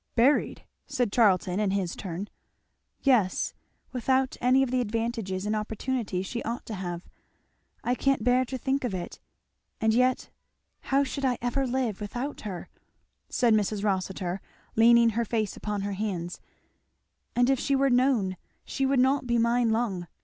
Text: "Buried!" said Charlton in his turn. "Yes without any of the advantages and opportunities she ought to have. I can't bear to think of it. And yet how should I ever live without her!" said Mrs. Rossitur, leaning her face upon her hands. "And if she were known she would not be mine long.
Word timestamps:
"Buried!" 0.15 0.63
said 0.87 1.11
Charlton 1.11 1.59
in 1.59 1.69
his 1.69 1.95
turn. 1.95 2.27
"Yes 3.03 3.53
without 3.93 4.35
any 4.41 4.63
of 4.63 4.71
the 4.71 4.81
advantages 4.81 5.45
and 5.45 5.55
opportunities 5.55 6.25
she 6.25 6.41
ought 6.41 6.65
to 6.65 6.73
have. 6.73 7.07
I 7.83 7.93
can't 7.93 8.23
bear 8.23 8.43
to 8.45 8.57
think 8.57 8.83
of 8.83 8.95
it. 8.95 9.19
And 9.79 9.93
yet 9.93 10.31
how 10.89 11.03
should 11.03 11.23
I 11.23 11.37
ever 11.39 11.67
live 11.67 12.01
without 12.01 12.41
her!" 12.41 12.67
said 13.29 13.53
Mrs. 13.53 13.83
Rossitur, 13.83 14.41
leaning 14.75 15.09
her 15.11 15.23
face 15.23 15.55
upon 15.55 15.81
her 15.81 15.93
hands. 15.93 16.41
"And 17.35 17.47
if 17.47 17.59
she 17.59 17.75
were 17.75 17.91
known 17.91 18.37
she 18.65 18.87
would 18.87 18.99
not 18.99 19.27
be 19.27 19.37
mine 19.37 19.69
long. 19.69 20.07